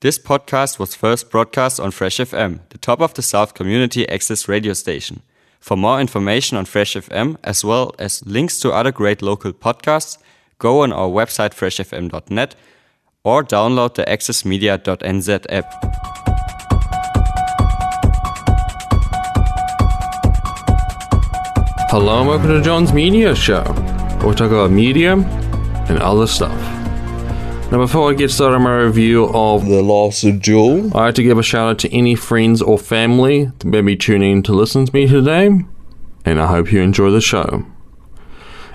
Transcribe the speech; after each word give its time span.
This 0.00 0.16
podcast 0.16 0.78
was 0.78 0.94
first 0.94 1.28
broadcast 1.28 1.80
on 1.80 1.90
Fresh 1.90 2.18
FM, 2.18 2.60
the 2.68 2.78
top 2.78 3.00
of 3.00 3.14
the 3.14 3.22
South 3.22 3.54
community 3.54 4.08
access 4.08 4.46
radio 4.46 4.72
station. 4.72 5.22
For 5.58 5.76
more 5.76 6.00
information 6.00 6.56
on 6.56 6.66
Fresh 6.66 6.94
FM, 6.94 7.36
as 7.42 7.64
well 7.64 7.92
as 7.98 8.24
links 8.24 8.60
to 8.60 8.70
other 8.70 8.92
great 8.92 9.22
local 9.22 9.52
podcasts, 9.52 10.16
go 10.60 10.82
on 10.82 10.92
our 10.92 11.08
website 11.08 11.50
freshfm.net 11.52 12.54
or 13.24 13.42
download 13.42 13.94
the 13.94 14.04
accessmedia.nz 14.04 15.46
app. 15.48 15.74
Hello 21.90 22.20
and 22.20 22.28
welcome 22.28 22.50
to 22.50 22.62
John's 22.62 22.92
Media 22.92 23.34
Show, 23.34 23.64
where 23.64 24.28
we 24.28 24.34
talk 24.36 24.52
about 24.52 24.70
media 24.70 25.14
and 25.14 25.98
other 25.98 26.28
stuff. 26.28 26.67
Now, 27.70 27.76
before 27.76 28.10
I 28.10 28.14
get 28.14 28.30
started 28.30 28.56
on 28.56 28.62
my 28.62 28.78
review 28.78 29.26
of 29.26 29.66
The 29.66 29.82
Last 29.82 30.24
of 30.24 30.40
Duel. 30.40 30.90
I 30.96 31.04
like 31.04 31.16
to 31.16 31.22
give 31.22 31.36
a 31.36 31.42
shout 31.42 31.68
out 31.68 31.78
to 31.80 31.94
any 31.94 32.14
friends 32.14 32.62
or 32.62 32.78
family 32.78 33.52
that 33.58 33.66
may 33.66 33.82
be 33.82 33.94
tuning 33.94 34.38
in 34.38 34.42
to 34.44 34.54
listen 34.54 34.86
to 34.86 34.94
me 34.94 35.06
today, 35.06 35.50
and 36.24 36.40
I 36.40 36.46
hope 36.46 36.72
you 36.72 36.80
enjoy 36.80 37.10
the 37.10 37.20
show. 37.20 37.66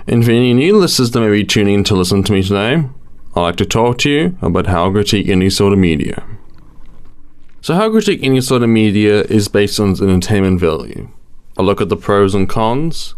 And 0.06 0.24
for 0.24 0.30
any 0.30 0.54
new 0.54 0.78
listeners 0.78 1.10
that 1.10 1.20
may 1.20 1.28
be 1.28 1.42
tuning 1.42 1.74
in 1.74 1.84
to 1.84 1.96
listen 1.96 2.22
to 2.22 2.32
me 2.32 2.44
today, 2.44 2.88
I'd 3.34 3.40
like 3.40 3.56
to 3.56 3.66
talk 3.66 3.98
to 3.98 4.10
you 4.10 4.38
about 4.40 4.68
how 4.68 4.88
I 4.88 4.92
critique 4.92 5.28
any 5.28 5.50
sort 5.50 5.72
of 5.72 5.80
media. 5.80 6.24
So, 7.62 7.74
how 7.74 7.88
I 7.88 7.90
critique 7.90 8.20
any 8.22 8.42
sort 8.42 8.62
of 8.62 8.68
media 8.68 9.22
is 9.22 9.48
based 9.48 9.80
on 9.80 9.90
its 9.90 10.02
entertainment 10.02 10.60
value. 10.60 11.08
I 11.58 11.62
look 11.62 11.80
at 11.80 11.88
the 11.88 11.96
pros 11.96 12.32
and 12.32 12.48
cons. 12.48 13.16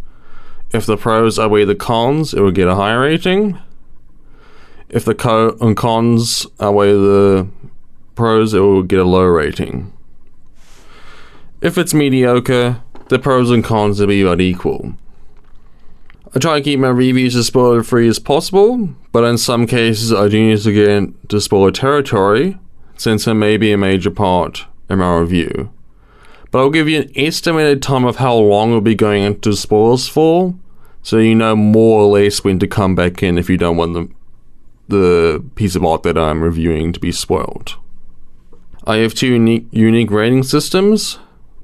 If 0.72 0.86
the 0.86 0.96
pros 0.96 1.38
outweigh 1.38 1.66
the 1.66 1.74
cons, 1.74 2.32
it 2.32 2.40
will 2.40 2.50
get 2.50 2.66
a 2.66 2.76
higher 2.76 3.00
rating. 3.00 3.58
If 4.88 5.04
the 5.04 5.14
co- 5.14 5.56
and 5.60 5.76
cons 5.76 6.46
outweigh 6.60 6.92
the 6.92 7.48
pros, 8.14 8.54
it 8.54 8.60
will 8.60 8.82
get 8.82 9.00
a 9.00 9.04
low 9.04 9.24
rating. 9.24 9.92
If 11.60 11.76
it's 11.76 11.94
mediocre, 11.94 12.82
the 13.08 13.18
pros 13.18 13.50
and 13.50 13.64
cons 13.64 14.00
will 14.00 14.08
be 14.08 14.22
about 14.22 14.40
equal. 14.40 14.94
I 16.34 16.38
try 16.38 16.58
to 16.58 16.64
keep 16.64 16.78
my 16.78 16.88
reviews 16.88 17.34
as 17.34 17.46
spoiler 17.46 17.82
free 17.82 18.08
as 18.08 18.18
possible, 18.18 18.90
but 19.10 19.24
in 19.24 19.38
some 19.38 19.66
cases 19.66 20.12
I 20.12 20.28
do 20.28 20.50
need 20.50 20.60
to 20.60 20.72
get 20.72 20.88
into 20.88 21.40
spoiler 21.40 21.70
territory, 21.70 22.58
since 22.96 23.26
it 23.26 23.34
may 23.34 23.56
be 23.56 23.72
a 23.72 23.78
major 23.78 24.10
part 24.10 24.66
in 24.90 24.98
my 24.98 25.16
review. 25.16 25.70
But 26.50 26.58
I'll 26.58 26.70
give 26.70 26.88
you 26.88 27.02
an 27.02 27.12
estimated 27.16 27.82
time 27.82 28.04
of 28.04 28.16
how 28.16 28.34
long 28.34 28.70
we'll 28.70 28.80
be 28.80 28.94
going 28.94 29.22
into 29.22 29.54
spoilers 29.54 30.08
for, 30.08 30.54
so 31.02 31.18
you 31.18 31.34
know 31.34 31.56
more 31.56 32.02
or 32.02 32.18
less 32.18 32.44
when 32.44 32.58
to 32.58 32.66
come 32.66 32.94
back 32.94 33.22
in 33.22 33.38
if 33.38 33.48
you 33.48 33.56
don't 33.56 33.76
want 33.76 33.94
the, 33.94 34.08
the 34.88 35.44
piece 35.54 35.74
of 35.76 35.84
art 35.84 36.02
that 36.04 36.16
I'm 36.16 36.42
reviewing 36.42 36.92
to 36.92 37.00
be 37.00 37.12
spoiled. 37.12 37.76
I 38.86 38.96
have 38.98 39.14
two 39.14 39.26
unique, 39.26 39.66
unique 39.72 40.10
rating 40.10 40.44
systems. 40.44 41.18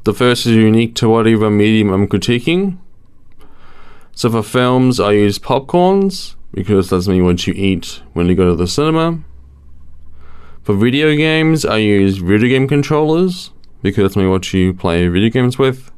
The 0.05 0.13
first 0.13 0.47
is 0.47 0.57
unique 0.57 0.97
to 0.97 1.09
whatever 1.09 1.51
medium 1.51 1.91
I'm 1.91 2.09
critiquing. 2.09 2.79
So 4.15 4.31
for 4.31 4.43
films, 4.43 4.99
I 4.99 5.13
use 5.13 5.39
popcorns 5.39 6.35
because 6.53 6.91
that's 6.91 7.09
me 7.09 7.23
what 7.23 7.47
you 7.47 7.55
eat 7.55 8.03
when 8.13 8.27
you 8.27 8.35
go 8.35 8.51
to 8.51 8.57
the 8.57 8.67
cinema. 8.67 9.21
For 10.65 10.75
video 10.75 11.17
games, 11.17 11.65
I 11.65 11.79
use 11.79 12.19
video 12.19 12.49
game 12.49 12.69
controllers 12.69 13.51
because 13.83 14.03
that's 14.03 14.17
me 14.17 14.27
what 14.27 14.53
you 14.53 14.75
play 14.75 15.09
video 15.09 15.31
games 15.31 15.59
with. 15.59 15.91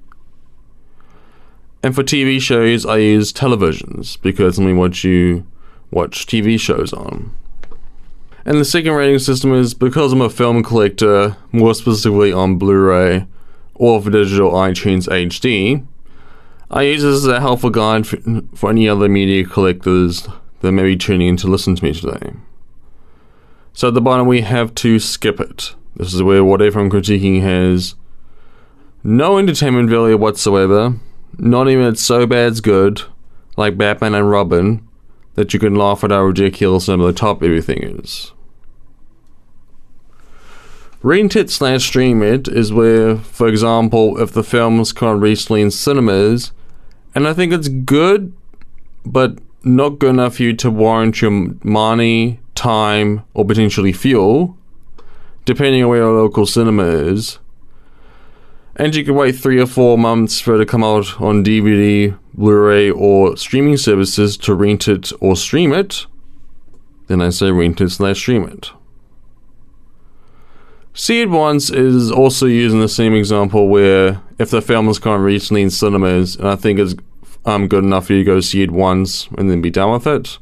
And 1.82 1.94
for 1.94 2.02
TV 2.02 2.40
shows, 2.40 2.86
I 2.86 2.98
use 2.98 3.32
televisions 3.32 4.20
because 4.22 4.56
that's 4.56 4.66
me 4.66 4.72
what 4.72 5.04
you 5.04 5.46
watch 5.94 6.26
TV 6.26 6.58
shows 6.58 6.92
on. 6.92 7.34
And 8.44 8.58
the 8.58 8.64
second 8.64 8.92
rating 8.92 9.20
system 9.20 9.54
is 9.54 9.72
because 9.72 10.12
I'm 10.12 10.20
a 10.20 10.28
film 10.28 10.62
collector, 10.62 11.36
more 11.52 11.74
specifically 11.74 12.32
on 12.32 12.58
Blu 12.58 12.74
ray 12.74 13.26
or 13.74 14.02
for 14.02 14.10
digital 14.10 14.52
iTunes 14.52 15.08
HD, 15.08 15.86
I 16.70 16.82
use 16.82 17.02
this 17.02 17.16
as 17.16 17.26
a 17.26 17.40
helpful 17.40 17.70
guide 17.70 18.06
for, 18.06 18.18
for 18.54 18.70
any 18.70 18.88
other 18.88 19.08
media 19.08 19.44
collectors 19.44 20.28
that 20.60 20.72
may 20.72 20.82
be 20.82 20.96
tuning 20.96 21.28
in 21.28 21.36
to 21.38 21.46
listen 21.46 21.76
to 21.76 21.84
me 21.84 21.94
today. 21.94 22.32
So 23.72 23.88
at 23.88 23.94
the 23.94 24.00
bottom, 24.00 24.26
we 24.26 24.42
have 24.42 24.74
to 24.76 24.98
skip 24.98 25.40
it. 25.40 25.74
This 25.96 26.12
is 26.12 26.22
where 26.22 26.44
whatever 26.44 26.80
I'm 26.80 26.90
critiquing 26.90 27.42
has 27.42 27.94
no 29.02 29.38
entertainment 29.38 29.90
value 29.90 30.16
whatsoever, 30.16 30.94
not 31.38 31.68
even 31.68 31.86
it's 31.86 32.02
so 32.02 32.26
bad 32.26 32.52
it's 32.52 32.60
good, 32.60 33.02
like 33.56 33.76
Batman 33.78 34.14
and 34.14 34.30
Robin, 34.30 34.86
that 35.34 35.52
you 35.52 35.60
can 35.60 35.74
laugh 35.74 36.04
at 36.04 36.10
how 36.10 36.22
ridiculous 36.22 36.88
and 36.88 37.02
over 37.02 37.12
the 37.12 37.18
top 37.18 37.42
everything 37.42 37.82
is. 37.82 38.32
Rent 41.02 41.36
it 41.36 41.50
slash 41.50 41.84
stream 41.84 42.22
it 42.22 42.48
is 42.48 42.72
where, 42.72 43.16
for 43.16 43.46
example, 43.46 44.20
if 44.20 44.32
the 44.32 44.42
film 44.42 44.78
was 44.78 44.92
come 44.92 45.20
recently 45.20 45.60
in 45.60 45.70
cinemas, 45.70 46.52
and 47.14 47.28
I 47.28 47.34
think 47.34 47.52
it's 47.52 47.68
good, 47.68 48.32
but 49.04 49.38
not 49.62 49.98
good 49.98 50.10
enough 50.10 50.36
for 50.36 50.44
you 50.44 50.54
to 50.54 50.70
warrant 50.70 51.20
your 51.20 51.54
money, 51.62 52.40
time, 52.54 53.22
or 53.34 53.44
potentially 53.44 53.92
fuel, 53.92 54.56
depending 55.44 55.82
on 55.82 55.90
where 55.90 55.98
your 55.98 56.12
local 56.12 56.46
cinema 56.46 56.84
is. 56.84 57.38
And 58.76 58.94
you 58.94 59.04
can 59.04 59.14
wait 59.14 59.36
three 59.36 59.60
or 59.60 59.66
four 59.66 59.98
months 59.98 60.40
for 60.40 60.54
it 60.54 60.58
to 60.58 60.66
come 60.66 60.82
out 60.82 61.20
on 61.20 61.44
DVD, 61.44 62.18
Blu 62.34 62.54
ray, 62.54 62.90
or 62.90 63.36
streaming 63.36 63.76
services 63.76 64.36
to 64.38 64.54
rent 64.54 64.88
it 64.88 65.12
or 65.20 65.36
stream 65.36 65.72
it. 65.72 66.06
Then 67.06 67.20
I 67.20 67.30
say 67.30 67.50
rent 67.50 67.80
it 67.80 67.90
slash 67.90 68.18
stream 68.18 68.44
it. 68.48 68.70
See 70.96 71.20
It 71.20 71.28
Once 71.28 71.70
is 71.70 72.10
also 72.10 72.46
using 72.46 72.80
the 72.80 72.88
same 72.88 73.14
example 73.14 73.68
where 73.68 74.20
if 74.38 74.50
the 74.50 74.62
film 74.62 74.86
has 74.86 74.98
come 74.98 75.22
recently 75.22 75.62
in 75.62 75.70
cinemas 75.70 76.36
and 76.36 76.48
I 76.48 76.56
think 76.56 76.78
it's 76.78 76.94
um, 77.44 77.66
good 77.66 77.82
enough 77.82 78.06
for 78.06 78.12
you 78.12 78.20
to 78.20 78.24
go 78.24 78.40
see 78.40 78.62
it 78.62 78.70
once 78.70 79.28
and 79.36 79.50
then 79.50 79.60
be 79.60 79.70
done 79.70 79.92
with 79.92 80.06
it, 80.06 80.38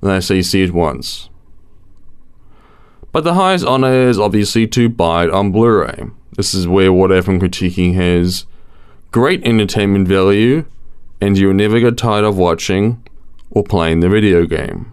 then 0.00 0.12
I 0.12 0.20
say 0.20 0.40
see 0.42 0.62
it 0.62 0.72
once. 0.72 1.28
But 3.10 3.24
the 3.24 3.34
highest 3.34 3.64
honor 3.64 3.92
is 3.92 4.20
obviously 4.20 4.66
to 4.68 4.88
buy 4.88 5.24
it 5.24 5.30
on 5.30 5.50
Blu 5.50 5.80
ray. 5.80 6.04
This 6.36 6.54
is 6.54 6.68
where 6.68 6.92
whatever 6.92 7.32
I'm 7.32 7.40
critiquing 7.40 7.94
has 7.94 8.46
great 9.10 9.44
entertainment 9.44 10.06
value 10.06 10.64
and 11.20 11.38
you'll 11.38 11.54
never 11.54 11.80
get 11.80 11.96
tired 11.96 12.24
of 12.24 12.36
watching 12.36 13.02
or 13.50 13.62
playing 13.64 14.00
the 14.00 14.08
video 14.08 14.46
game. 14.46 14.92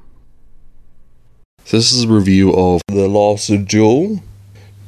This 1.65 1.91
is 1.91 2.03
a 2.03 2.07
review 2.07 2.53
of 2.53 2.81
The 2.87 3.07
Last 3.07 3.47
Duel. 3.65 4.21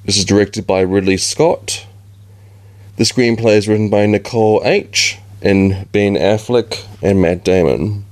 This 0.06 0.18
is 0.18 0.26
directed 0.26 0.68
by 0.68 0.82
Ridley 0.82 1.18
Scott. 1.18 1.88
The 2.98 3.04
screenplay 3.04 3.58
is 3.58 3.68
written 3.68 3.90
by 3.90 4.06
Nicole 4.06 4.62
H. 4.64 5.18
and 5.42 5.92
Ben 5.92 6.16
Affleck 6.16 6.86
and 7.02 7.22
Matt 7.22 7.44
Damon. 7.44 8.06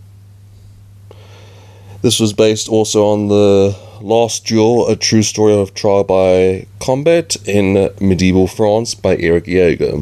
This 2.01 2.19
was 2.19 2.33
based 2.33 2.67
also 2.67 3.05
on 3.05 3.27
The 3.29 3.77
Last 4.01 4.45
Duel, 4.45 4.89
a 4.89 4.95
true 4.95 5.23
story 5.23 5.53
of 5.53 5.73
trial 5.73 6.03
by 6.03 6.67
combat 6.81 7.37
in 7.47 7.89
medieval 8.01 8.47
France 8.47 8.93
by 8.93 9.15
Eric 9.17 9.45
Jager. 9.45 10.01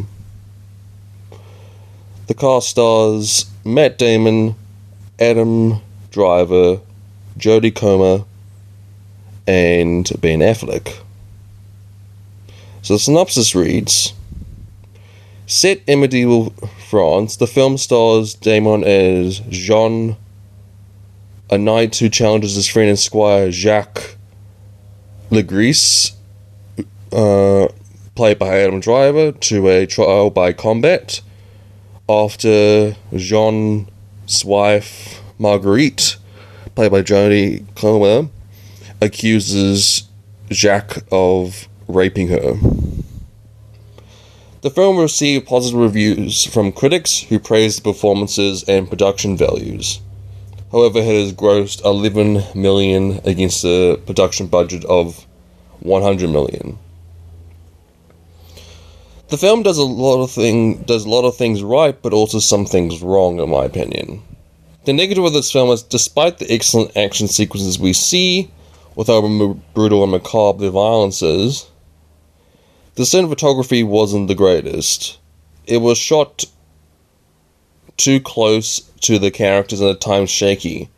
The 2.31 2.37
cast 2.37 2.69
stars 2.69 3.45
Matt 3.65 3.97
Damon, 3.97 4.55
Adam 5.19 5.81
Driver, 6.11 6.79
Jodie 7.37 7.75
Comer, 7.75 8.23
and 9.45 10.09
Ben 10.21 10.39
Affleck. 10.39 11.01
So 12.83 12.93
the 12.93 12.99
synopsis 12.99 13.53
reads 13.53 14.13
Set 15.45 15.81
in 15.85 15.99
medieval 15.99 16.51
France, 16.87 17.35
the 17.35 17.47
film 17.47 17.77
stars 17.77 18.33
Damon 18.33 18.85
as 18.85 19.39
Jean, 19.49 20.15
a 21.49 21.57
knight 21.57 21.97
who 21.97 22.07
challenges 22.07 22.55
his 22.55 22.69
friend 22.69 22.87
and 22.87 22.97
squire 22.97 23.51
Jacques 23.51 24.15
Legris, 25.31 26.13
uh, 27.11 27.67
played 28.15 28.39
by 28.39 28.61
Adam 28.61 28.79
Driver, 28.79 29.33
to 29.33 29.67
a 29.67 29.85
trial 29.85 30.29
by 30.29 30.53
combat 30.53 31.19
after 32.11 32.95
Jean's 33.15 34.43
wife 34.43 35.21
Marguerite, 35.39 36.17
played 36.75 36.91
by 36.91 37.01
Jodie 37.01 37.65
Comer, 37.75 38.29
accuses 39.01 40.03
Jacques 40.51 41.03
of 41.11 41.69
raping 41.87 42.27
her. 42.27 42.55
The 44.61 44.69
film 44.69 44.97
received 44.97 45.47
positive 45.47 45.79
reviews 45.79 46.43
from 46.43 46.73
critics 46.73 47.21
who 47.21 47.39
praised 47.39 47.79
the 47.79 47.93
performances 47.93 48.63
and 48.67 48.89
production 48.89 49.37
values. 49.37 50.01
However, 50.71 50.99
it 50.99 51.05
has 51.05 51.33
grossed 51.33 51.83
11 51.85 52.61
million 52.61 53.21
against 53.23 53.63
a 53.63 53.97
production 54.05 54.47
budget 54.47 54.83
of 54.85 55.25
100 55.79 56.29
million. 56.29 56.77
The 59.31 59.37
film 59.37 59.63
does 59.63 59.77
a 59.77 59.85
lot 59.85 60.21
of 60.21 60.29
thing 60.29 60.83
does 60.83 61.05
a 61.05 61.09
lot 61.09 61.23
of 61.23 61.37
things 61.37 61.63
right, 61.63 61.99
but 62.01 62.11
also 62.11 62.39
some 62.39 62.65
things 62.65 63.01
wrong, 63.01 63.39
in 63.39 63.49
my 63.49 63.63
opinion. 63.63 64.21
The 64.83 64.91
negative 64.91 65.23
of 65.23 65.31
this 65.31 65.53
film 65.53 65.69
is, 65.69 65.83
despite 65.83 66.39
the 66.39 66.51
excellent 66.51 66.97
action 66.97 67.29
sequences 67.29 67.79
we 67.79 67.93
see, 67.93 68.51
with 68.93 69.07
how 69.07 69.21
brutal 69.73 70.03
and 70.03 70.11
macabre 70.11 70.65
the 70.65 70.71
violence 70.71 71.21
is, 71.21 71.69
the 72.95 73.03
cinematography 73.03 73.87
wasn't 73.87 74.27
the 74.27 74.35
greatest. 74.35 75.17
It 75.65 75.77
was 75.77 75.97
shot 75.97 76.43
too 77.95 78.19
close 78.19 78.81
to 78.99 79.17
the 79.17 79.31
characters 79.31 79.79
and 79.79 79.91
at 79.91 80.01
times 80.01 80.29
shaky. 80.29 80.89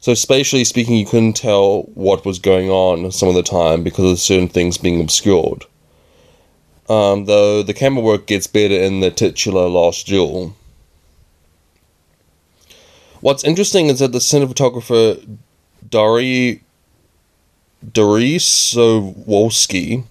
So, 0.00 0.14
spatially 0.14 0.64
speaking, 0.64 0.96
you 0.96 1.04
couldn't 1.04 1.34
tell 1.34 1.82
what 1.92 2.24
was 2.24 2.38
going 2.38 2.70
on 2.70 3.12
some 3.12 3.28
of 3.28 3.34
the 3.34 3.42
time 3.42 3.82
because 3.82 4.10
of 4.10 4.18
certain 4.18 4.48
things 4.48 4.78
being 4.78 5.02
obscured. 5.02 5.66
Um, 6.92 7.24
though 7.24 7.62
the 7.62 7.72
camera 7.72 8.02
work 8.02 8.26
gets 8.26 8.46
better 8.46 8.74
in 8.74 9.00
the 9.00 9.10
titular 9.10 9.66
Last 9.66 10.06
Duel. 10.06 10.54
What's 13.22 13.44
interesting 13.44 13.86
is 13.86 14.00
that 14.00 14.12
the 14.12 14.18
cinematographer 14.18 15.38
Dariusz 15.88 16.60
Wolski 17.94 20.04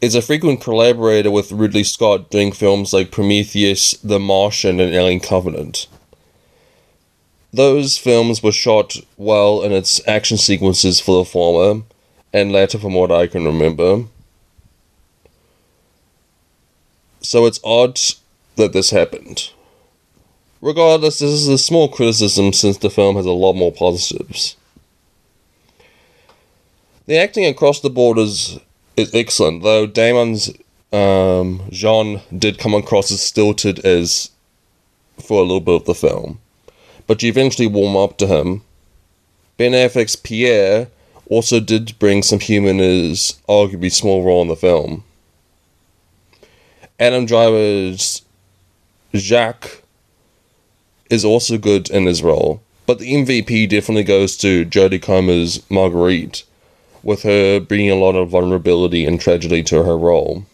is 0.00 0.14
a 0.14 0.22
frequent 0.22 0.62
collaborator 0.62 1.30
with 1.30 1.52
Ridley 1.52 1.84
Scott 1.84 2.30
doing 2.30 2.52
films 2.52 2.94
like 2.94 3.10
Prometheus, 3.10 3.92
The 4.02 4.18
Martian, 4.18 4.80
and 4.80 4.94
Alien 4.94 5.20
Covenant. 5.20 5.88
Those 7.52 7.98
films 7.98 8.42
were 8.42 8.52
shot 8.52 8.96
well 9.18 9.62
in 9.62 9.72
its 9.72 10.00
action 10.08 10.38
sequences 10.38 11.00
for 11.00 11.22
the 11.22 11.30
former, 11.30 11.82
and 12.32 12.50
later 12.50 12.78
from 12.78 12.94
what 12.94 13.12
I 13.12 13.26
can 13.26 13.44
remember. 13.44 14.04
So 17.28 17.44
it's 17.44 17.60
odd 17.62 18.00
that 18.56 18.72
this 18.72 18.88
happened. 18.88 19.50
Regardless, 20.62 21.18
this 21.18 21.30
is 21.30 21.46
a 21.46 21.58
small 21.58 21.90
criticism 21.90 22.54
since 22.54 22.78
the 22.78 22.88
film 22.88 23.16
has 23.16 23.26
a 23.26 23.32
lot 23.32 23.52
more 23.52 23.70
positives. 23.70 24.56
The 27.04 27.18
acting 27.18 27.44
across 27.44 27.80
the 27.80 27.90
board 27.90 28.16
is, 28.16 28.58
is 28.96 29.14
excellent, 29.14 29.62
though 29.62 29.86
Damon's 29.86 30.54
um, 30.90 31.64
Jean 31.68 32.22
did 32.34 32.58
come 32.58 32.72
across 32.72 33.12
as 33.12 33.20
stilted 33.20 33.84
as 33.84 34.30
for 35.20 35.40
a 35.40 35.42
little 35.42 35.60
bit 35.60 35.82
of 35.82 35.84
the 35.84 35.94
film, 35.94 36.40
but 37.06 37.22
you 37.22 37.28
eventually 37.28 37.68
warm 37.68 37.94
up 37.94 38.16
to 38.16 38.26
him. 38.26 38.62
Ben 39.58 39.72
Affleck's 39.72 40.16
Pierre 40.16 40.88
also 41.28 41.60
did 41.60 41.98
bring 41.98 42.22
some 42.22 42.40
humor 42.40 42.70
in 42.70 42.78
his 42.78 43.38
arguably 43.46 43.92
small 43.92 44.24
role 44.24 44.40
in 44.40 44.48
the 44.48 44.56
film. 44.56 45.04
Adam 47.00 47.26
Driver's 47.26 48.22
Jacques 49.14 49.82
is 51.08 51.24
also 51.24 51.56
good 51.56 51.88
in 51.90 52.06
his 52.06 52.24
role, 52.24 52.60
but 52.86 52.98
the 52.98 53.12
MVP 53.12 53.68
definitely 53.68 54.02
goes 54.02 54.36
to 54.38 54.64
Jodie 54.64 55.00
Comer's 55.00 55.62
Marguerite 55.70 56.42
with 57.04 57.22
her 57.22 57.60
bringing 57.60 57.92
a 57.92 57.94
lot 57.94 58.16
of 58.16 58.30
vulnerability 58.30 59.06
and 59.06 59.20
tragedy 59.20 59.62
to 59.62 59.84
her 59.84 59.96
role. 59.96 60.44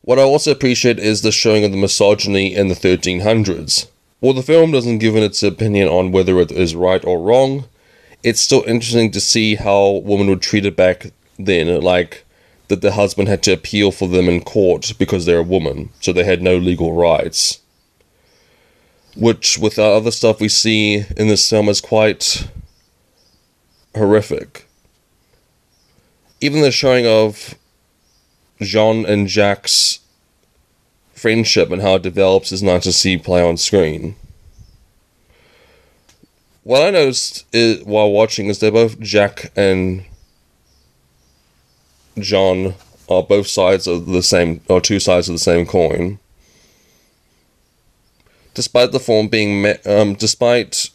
What 0.00 0.18
I 0.18 0.22
also 0.22 0.50
appreciate 0.50 0.98
is 0.98 1.20
the 1.20 1.30
showing 1.30 1.62
of 1.62 1.70
the 1.70 1.76
misogyny 1.76 2.54
in 2.54 2.68
the 2.68 2.74
1300s. 2.74 3.88
While 4.20 4.32
the 4.32 4.42
film 4.42 4.70
doesn't 4.70 4.98
give 4.98 5.14
its 5.14 5.42
opinion 5.42 5.88
on 5.88 6.10
whether 6.10 6.40
it 6.40 6.50
is 6.50 6.74
right 6.74 7.04
or 7.04 7.20
wrong, 7.20 7.66
it's 8.22 8.40
still 8.40 8.64
interesting 8.66 9.10
to 9.10 9.20
see 9.20 9.56
how 9.56 10.00
women 10.04 10.28
were 10.28 10.36
treated 10.36 10.74
back 10.74 11.12
then, 11.38 11.82
like 11.82 12.24
that 12.68 12.80
the 12.80 12.92
husband 12.92 13.28
had 13.28 13.42
to 13.44 13.52
appeal 13.52 13.90
for 13.90 14.08
them 14.08 14.28
in 14.28 14.40
court 14.40 14.92
because 14.98 15.26
they're 15.26 15.38
a 15.38 15.42
woman, 15.42 15.90
so 16.00 16.12
they 16.12 16.24
had 16.24 16.42
no 16.42 16.56
legal 16.56 16.92
rights. 16.92 17.60
Which, 19.16 19.58
with 19.58 19.76
the 19.76 19.84
other 19.84 20.10
stuff 20.10 20.40
we 20.40 20.48
see 20.48 21.04
in 21.16 21.28
this 21.28 21.48
film, 21.48 21.68
is 21.68 21.80
quite 21.80 22.48
horrific. 23.94 24.66
Even 26.40 26.62
the 26.62 26.72
showing 26.72 27.06
of 27.06 27.54
Jean 28.60 29.06
and 29.06 29.28
Jack's 29.28 30.00
friendship 31.12 31.70
and 31.70 31.80
how 31.80 31.94
it 31.94 32.02
develops 32.02 32.50
is 32.50 32.62
nice 32.62 32.82
to 32.84 32.92
see 32.92 33.16
play 33.16 33.42
on 33.42 33.56
screen. 33.56 34.16
What 36.64 36.82
I 36.82 36.90
noticed 36.90 37.46
is, 37.52 37.84
while 37.84 38.10
watching 38.10 38.46
is 38.46 38.58
they're 38.58 38.72
both 38.72 38.98
Jack 38.98 39.52
and 39.54 40.04
Jean 42.18 42.74
are 43.08 43.22
both 43.22 43.46
sides 43.46 43.86
of 43.86 44.06
the 44.06 44.22
same, 44.22 44.60
or 44.68 44.80
two 44.80 45.00
sides 45.00 45.28
of 45.28 45.34
the 45.34 45.38
same 45.38 45.66
coin. 45.66 46.18
Despite 48.54 48.92
the 48.92 49.00
form 49.00 49.28
being, 49.28 49.66
um, 49.84 50.14
despite 50.14 50.90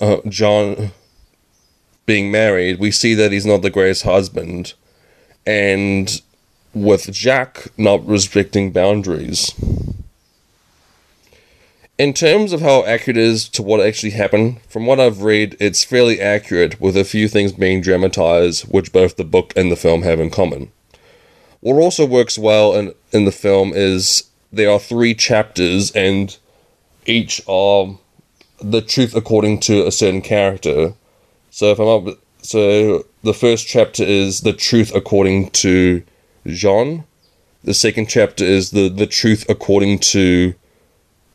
uh, 0.00 0.18
John 0.28 0.90
being 2.04 2.30
married, 2.30 2.78
we 2.78 2.90
see 2.90 3.14
that 3.14 3.32
he's 3.32 3.46
not 3.46 3.62
the 3.62 3.70
greatest 3.70 4.02
husband. 4.02 4.74
And 5.46 6.20
with 6.74 7.12
Jack 7.12 7.68
not 7.76 8.06
respecting 8.06 8.70
boundaries. 8.72 9.52
In 11.98 12.14
terms 12.14 12.52
of 12.52 12.60
how 12.60 12.84
accurate 12.84 13.16
it 13.16 13.24
is 13.24 13.48
to 13.48 13.62
what 13.62 13.80
actually 13.80 14.10
happened, 14.10 14.60
from 14.68 14.86
what 14.86 15.00
I've 15.00 15.22
read, 15.22 15.56
it's 15.58 15.82
fairly 15.82 16.20
accurate, 16.20 16.80
with 16.80 16.96
a 16.96 17.02
few 17.02 17.26
things 17.26 17.50
being 17.50 17.80
dramatized, 17.80 18.66
which 18.72 18.92
both 18.92 19.16
the 19.16 19.24
book 19.24 19.52
and 19.56 19.72
the 19.72 19.76
film 19.76 20.02
have 20.02 20.20
in 20.20 20.30
common. 20.30 20.70
What 21.58 21.74
also 21.74 22.06
works 22.06 22.38
well 22.38 22.72
in, 22.76 22.94
in 23.10 23.24
the 23.24 23.32
film 23.32 23.72
is 23.74 24.30
there 24.52 24.70
are 24.70 24.78
three 24.78 25.12
chapters, 25.12 25.90
and 25.90 26.38
each 27.04 27.42
are 27.48 27.98
the 28.62 28.80
truth 28.80 29.16
according 29.16 29.58
to 29.60 29.84
a 29.84 29.90
certain 29.90 30.22
character. 30.22 30.94
So 31.50 31.72
if 31.72 31.80
I'm 31.80 31.88
up, 31.88 32.16
so 32.42 33.06
the 33.24 33.34
first 33.34 33.66
chapter 33.66 34.04
is 34.04 34.42
the 34.42 34.52
truth 34.52 34.94
according 34.94 35.50
to 35.50 36.04
Jean. 36.46 37.02
The 37.64 37.74
second 37.74 38.08
chapter 38.08 38.44
is 38.44 38.70
the 38.70 38.88
the 38.88 39.06
truth 39.06 39.44
according 39.48 39.98
to 40.14 40.54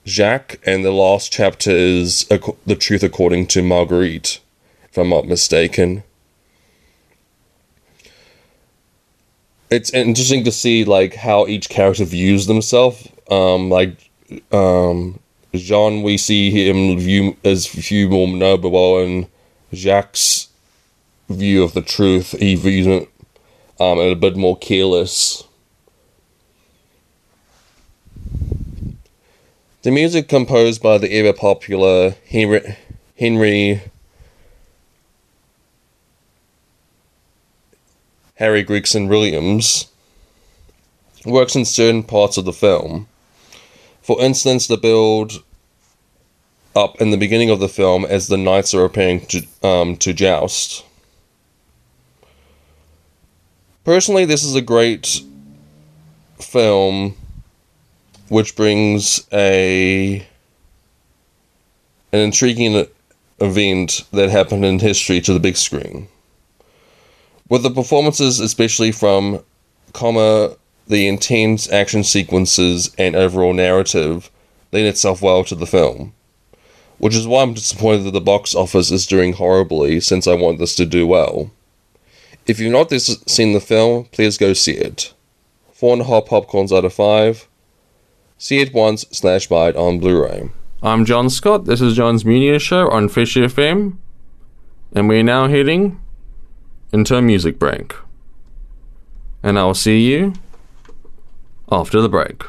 Jacques, 0.05 0.59
and 0.65 0.83
the 0.83 0.91
last 0.91 1.31
chapter 1.31 1.71
is 1.71 2.25
the 2.65 2.75
truth 2.75 3.03
according 3.03 3.47
to 3.47 3.61
Marguerite, 3.61 4.39
if 4.89 4.97
I'm 4.97 5.09
not 5.09 5.27
mistaken. 5.27 6.03
It's 9.69 9.91
interesting 9.91 10.44
to 10.44 10.51
see 10.51 10.83
like 10.83 11.15
how 11.15 11.47
each 11.47 11.69
character 11.69 12.03
views 12.03 12.47
themselves. 12.47 13.07
Um, 13.31 13.69
like 13.69 14.09
um, 14.51 15.19
Jean, 15.53 16.03
we 16.03 16.17
see 16.17 16.51
him 16.51 16.99
view 16.99 17.38
as 17.44 17.67
view 17.67 18.09
more 18.09 18.27
noble, 18.27 18.99
and 18.99 19.27
Jacques' 19.73 20.47
view 21.29 21.63
of 21.63 21.73
the 21.73 21.81
truth, 21.81 22.31
he 22.39 22.56
views 22.56 22.87
it 22.87 23.09
um, 23.80 23.99
a 23.99 24.16
bit 24.16 24.35
more 24.35 24.57
careless. 24.57 25.44
The 29.83 29.92
music 29.92 30.30
composed 30.30 30.81
by 30.81 30.97
the 30.97 31.11
ever 31.11 31.33
popular 31.33 32.16
Henry, 32.30 32.78
Henry 33.19 33.81
Harry 38.35 38.63
Gregson 38.63 39.09
Williams 39.09 39.87
works 41.25 41.57
in 41.57 41.66
certain 41.66 42.02
parts 42.02 42.37
of 42.37 42.45
the 42.45 42.54
film. 42.54 43.09
For 44.02 44.21
instance, 44.21 44.68
the 44.68 44.78
build 44.78 45.44
up 46.73 47.02
in 47.02 47.11
the 47.11 47.18
beginning 47.18 47.49
of 47.49 47.59
the 47.59 47.68
film 47.68 48.06
as 48.06 48.30
the 48.30 48.37
knights 48.37 48.73
are 48.73 48.87
preparing 48.87 49.25
to, 49.25 49.45
um, 49.63 49.97
to 49.97 50.13
joust. 50.13 50.85
Personally, 53.83 54.23
this 54.23 54.45
is 54.45 54.56
a 54.56 54.61
great 54.61 55.23
film 56.40 57.18
which 58.33 58.56
brings 58.56 59.28
a 59.31 60.25
an 62.11 62.19
intriguing 62.19 62.87
event 63.40 64.06
that 64.11 64.31
happened 64.31 64.66
in 64.66 64.80
history 64.80 65.21
to 65.21 65.33
the 65.33 65.40
big 65.40 65.56
screen. 65.56 66.07
With 67.47 67.61
the 67.61 67.69
performances, 67.69 68.40
especially 68.40 68.92
from 68.92 69.44
Comer 69.94 70.56
the 70.87 71.07
intense 71.07 71.71
action 71.71 72.04
sequences 72.04 72.94
and 72.97 73.16
overall 73.16 73.54
narrative 73.54 74.31
lend 74.71 74.87
itself 74.87 75.21
well 75.21 75.44
to 75.44 75.54
the 75.54 75.68
film. 75.68 76.13
Which 76.97 77.16
is 77.16 77.28
why 77.28 77.44
I'm 77.44 77.54
disappointed 77.54 78.06
that 78.06 78.11
the 78.11 78.21
box 78.21 78.56
office 78.56 78.90
is 78.90 79.06
doing 79.06 79.33
horribly 79.33 79.99
since 79.99 80.25
I 80.25 80.33
want 80.33 80.57
this 80.57 80.75
to 80.78 80.87
do 80.87 81.06
well. 81.06 81.52
If 82.47 82.59
you've 82.59 82.71
not 82.71 82.92
seen 82.92 83.54
the 83.54 83.61
film, 83.61 84.06
please 84.06 84.40
go 84.40 84.54
see 84.54 84.73
it. 84.73 85.13
Four 85.71 85.94
and 85.94 86.02
a 86.02 86.06
half 86.06 86.25
popcorns 86.25 86.75
out 86.75 86.83
of 86.83 86.94
five. 86.94 87.47
See 88.44 88.59
it 88.59 88.73
once 88.73 89.06
slash 89.09 89.47
buy 89.47 89.69
it 89.69 89.78
on 89.78 90.00
Blu-ray. 90.00 90.50
I'm 90.81 91.06
John 91.06 91.30
Scott. 91.30 91.64
This 91.64 91.80
is 91.80 91.95
John's 91.95 92.26
Media 92.26 92.59
Show 92.59 92.90
on 92.90 93.07
Fresh 93.07 93.35
FM, 93.35 93.95
and 94.94 95.07
we're 95.07 95.23
now 95.23 95.47
heading 95.47 96.02
into 96.92 97.16
a 97.16 97.21
music 97.21 97.57
break. 97.57 97.94
And 99.42 99.57
I'll 99.57 99.73
see 99.73 100.02
you 100.12 100.33
after 101.71 102.02
the 102.02 102.09
break. 102.09 102.44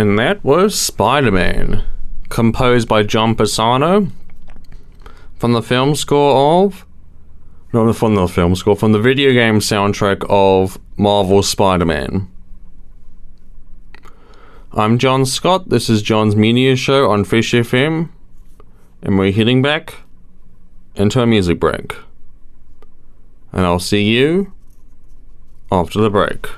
And 0.00 0.18
that 0.18 0.42
was 0.42 0.80
Spider 0.80 1.30
Man, 1.30 1.84
composed 2.30 2.88
by 2.88 3.02
John 3.02 3.34
Paesano 3.34 4.10
from 5.36 5.52
the 5.52 5.60
film 5.60 5.94
score 5.94 6.64
of. 6.64 6.86
Not 7.74 7.94
from 7.94 8.14
the 8.14 8.26
film 8.26 8.56
score, 8.56 8.74
from 8.74 8.92
the 8.92 8.98
video 8.98 9.34
game 9.34 9.60
soundtrack 9.60 10.24
of 10.30 10.78
Marvel's 10.96 11.50
Spider 11.50 11.84
Man. 11.84 12.30
I'm 14.72 14.96
John 14.96 15.26
Scott. 15.26 15.68
This 15.68 15.90
is 15.90 16.00
John's 16.00 16.34
Media 16.34 16.76
Show 16.76 17.10
on 17.10 17.24
Fresh 17.24 17.52
FM, 17.52 18.08
and 19.02 19.18
we're 19.18 19.32
heading 19.32 19.60
back 19.60 19.96
into 20.94 21.20
a 21.20 21.26
music 21.26 21.60
break. 21.60 21.94
And 23.52 23.66
I'll 23.66 23.78
see 23.78 24.04
you 24.04 24.54
after 25.70 26.00
the 26.00 26.08
break. 26.08 26.48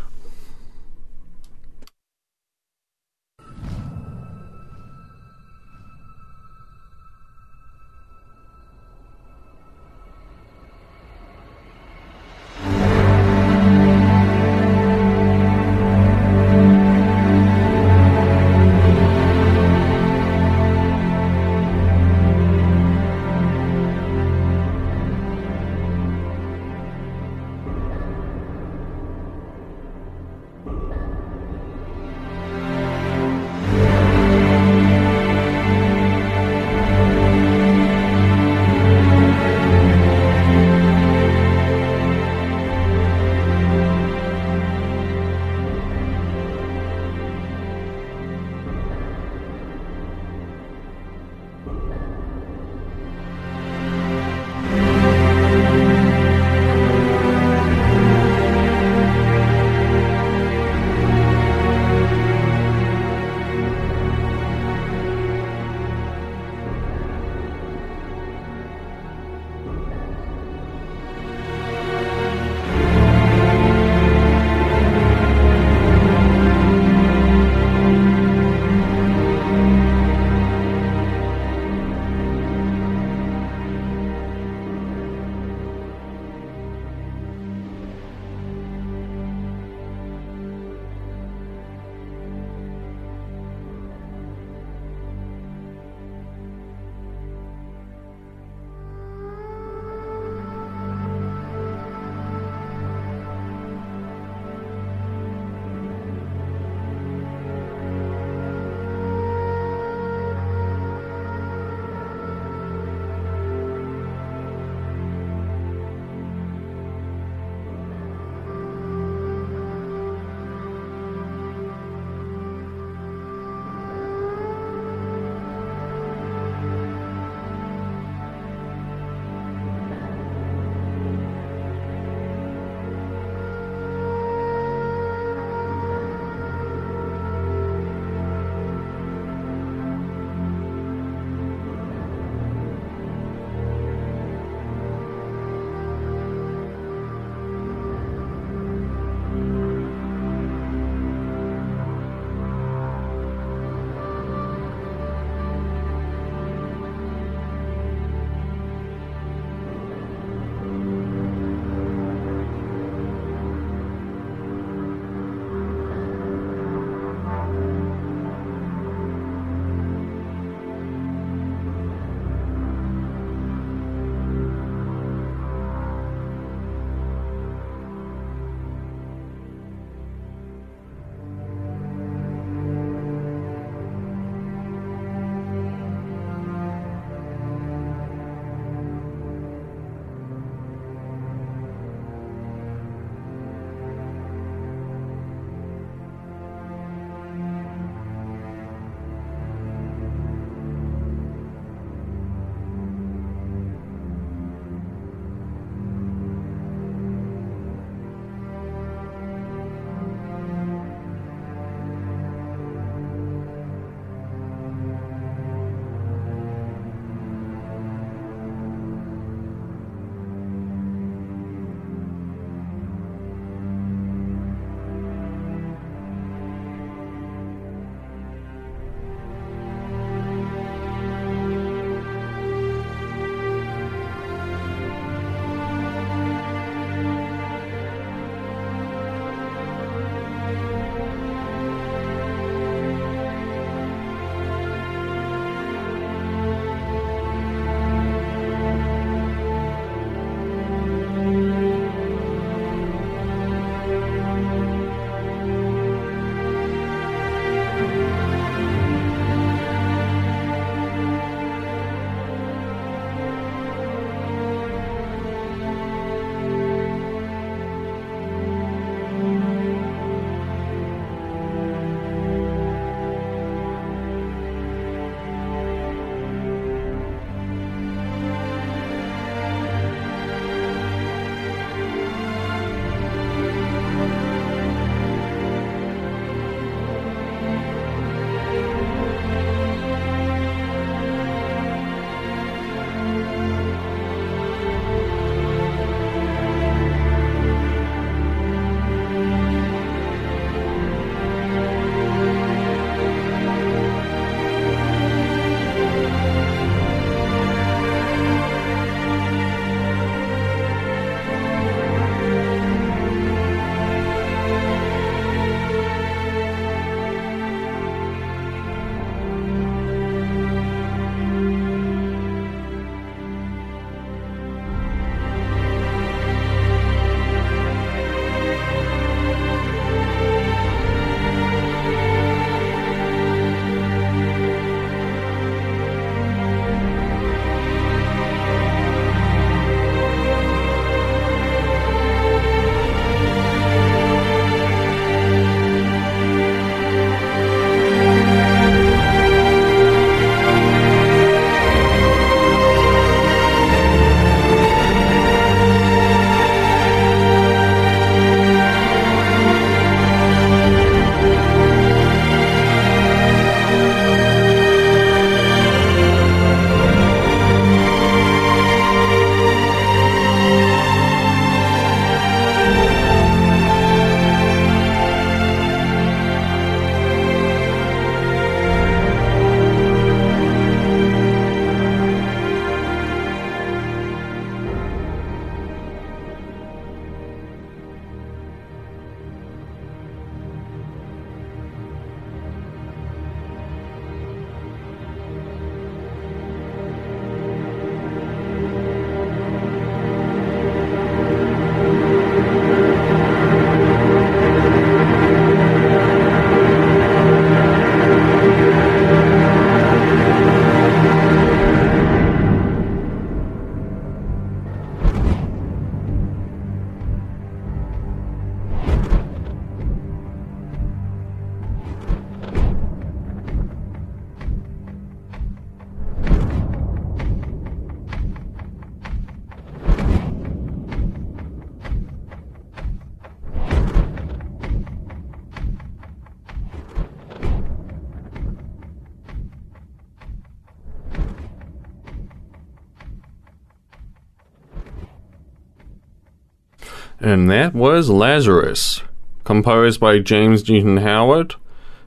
And 447.22 447.48
that 447.52 447.72
was 447.72 448.10
Lazarus, 448.10 449.00
composed 449.44 450.00
by 450.00 450.18
James 450.18 450.68
Newton 450.68 450.96
Howard 450.96 451.54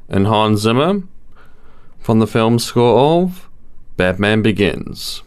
and 0.09 0.27
Hans 0.27 0.59
Zimmer 0.59 1.03
from 2.01 2.19
the 2.19 2.27
film 2.27 2.59
score 2.59 3.23
of 3.23 3.49
Batman 3.95 4.41
Begins. 4.41 5.23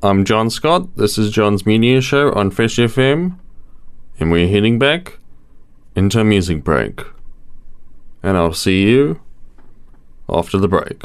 I'm 0.00 0.24
John 0.24 0.48
Scott. 0.48 0.94
This 0.94 1.18
is 1.18 1.32
John's 1.32 1.66
Media 1.66 2.00
Show 2.00 2.32
on 2.34 2.52
Fresh 2.52 2.76
FM, 2.76 3.36
and 4.20 4.30
we're 4.30 4.46
heading 4.46 4.78
back 4.78 5.18
into 5.96 6.20
a 6.20 6.24
music 6.24 6.62
break. 6.62 7.00
And 8.22 8.36
I'll 8.36 8.54
see 8.54 8.84
you 8.84 9.20
after 10.28 10.56
the 10.56 10.68
break. 10.68 11.02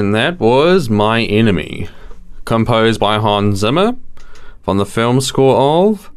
And 0.00 0.14
that 0.14 0.40
was 0.40 0.88
My 0.88 1.24
Enemy, 1.24 1.86
composed 2.46 2.98
by 2.98 3.18
Hans 3.18 3.58
Zimmer 3.58 3.96
from 4.62 4.78
the 4.78 4.86
film 4.86 5.20
score 5.20 5.90
of 5.90 6.10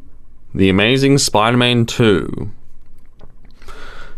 The 0.54 0.70
Amazing 0.70 1.18
Spider 1.18 1.58
Man 1.58 1.84
2. 1.84 2.50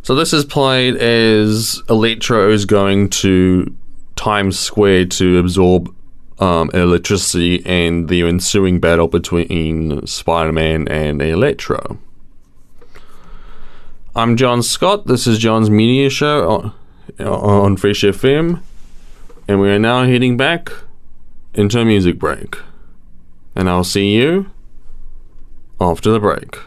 So 0.03 0.15
this 0.15 0.33
is 0.33 0.45
played 0.45 0.95
as 0.95 1.83
Electro 1.91 2.49
is 2.53 2.65
going 2.65 3.09
to 3.09 3.75
Times 4.15 4.57
Square 4.57 5.07
to 5.07 5.39
absorb 5.39 5.93
um, 6.39 6.71
electricity 6.73 7.67
and 7.67 8.09
the 8.09 8.23
ensuing 8.23 8.79
battle 8.79 9.09
between 9.09 10.07
Spider 10.07 10.53
Man 10.53 10.87
and 10.87 11.21
Electro. 11.21 11.99
I'm 14.15 14.37
John 14.37 14.63
Scott. 14.63 15.09
This 15.09 15.27
is 15.27 15.41
John's 15.41 15.71
Media 15.71 16.09
Show 16.09 16.73
on, 17.19 17.27
on 17.27 17.77
Fresh 17.77 18.03
FM, 18.03 18.63
and 19.49 19.61
we 19.61 19.71
are 19.71 19.79
now 19.79 20.05
heading 20.05 20.37
back 20.37 20.73
into 21.55 21.81
a 21.81 21.85
music 21.85 22.19
break. 22.19 22.57
And 23.55 23.71
I'll 23.71 23.85
see 23.85 24.15
you 24.15 24.51
after 25.81 26.11
the 26.11 26.21
break. 26.21 26.59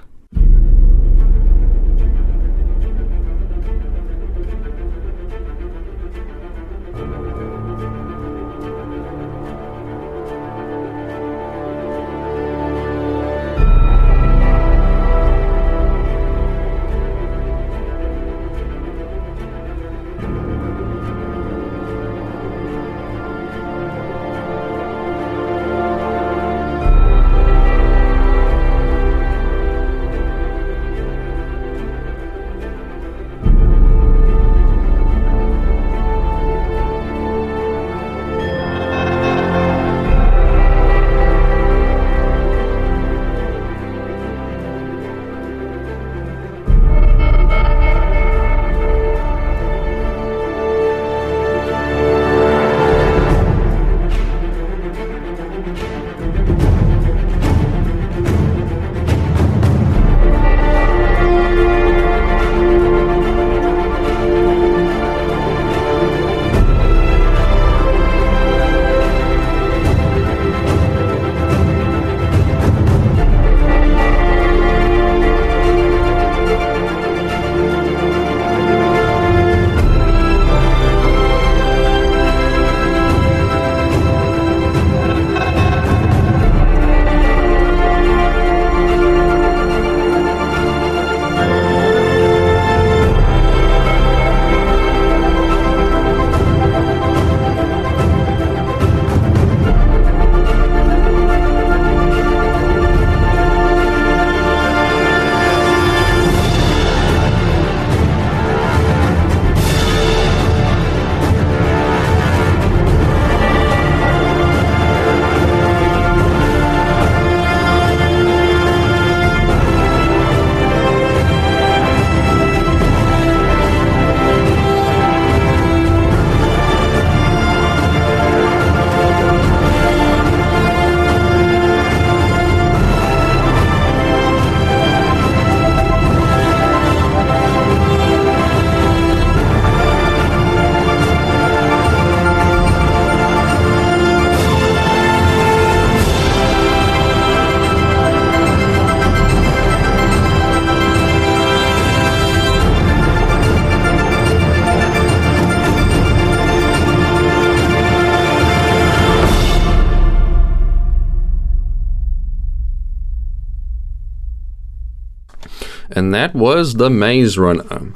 And 166.00 166.14
that 166.14 166.34
was 166.34 166.76
The 166.76 166.90
Maze 166.90 167.38
Runner, 167.38 167.94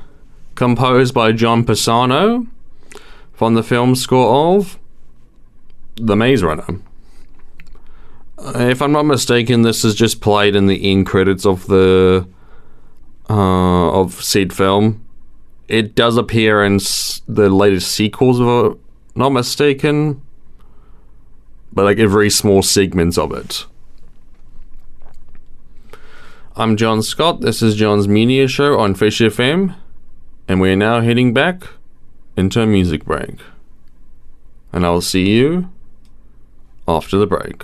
composed 0.55 1.13
by 1.13 1.31
John 1.31 1.63
Paesano 1.63 2.47
from 3.31 3.53
the 3.53 3.63
film 3.63 3.95
score 3.95 4.57
of 4.57 4.77
The 5.95 6.17
Maze 6.17 6.43
Runner. 6.43 6.81
If 8.39 8.81
I'm 8.81 8.91
not 8.91 9.03
mistaken, 9.05 9.61
this 9.61 9.85
is 9.85 9.95
just 9.95 10.19
played 10.19 10.53
in 10.53 10.67
the 10.67 10.91
end 10.91 11.05
credits 11.05 11.45
of 11.45 11.67
the 11.67 12.27
uh, 13.29 13.91
of 14.01 14.21
said 14.21 14.51
film. 14.51 15.01
It 15.69 15.95
does 15.95 16.17
appear 16.17 16.61
in 16.61 16.75
s- 16.75 17.21
the 17.25 17.49
latest 17.49 17.89
sequels, 17.89 18.41
if 18.41 18.45
I'm 18.45 18.79
not 19.15 19.29
mistaken, 19.29 20.21
but 21.71 21.85
like 21.85 21.99
a 21.99 22.09
very 22.09 22.29
small 22.29 22.63
segments 22.63 23.17
of 23.17 23.31
it. 23.31 23.65
I'm 26.55 26.77
John 26.77 27.01
Scott. 27.01 27.41
This 27.41 27.63
is 27.63 27.73
John's 27.73 28.07
Media 28.07 28.47
Show 28.47 28.77
on 28.77 28.93
Fresh 28.93 29.17
FM, 29.17 29.75
and 30.47 30.61
we're 30.61 30.75
now 30.75 31.01
heading 31.01 31.33
back 31.33 31.67
into 32.37 32.61
a 32.61 32.67
music 32.67 33.05
break. 33.05 33.39
And 34.71 34.85
I'll 34.85 35.01
see 35.01 35.31
you 35.31 35.71
after 36.87 37.17
the 37.17 37.25
break. 37.25 37.63